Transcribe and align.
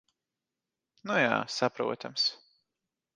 Nu 1.01 1.17
ja. 1.19 1.45
Saprotams. 1.47 2.39